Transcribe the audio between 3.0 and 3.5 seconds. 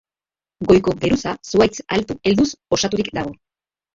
dago.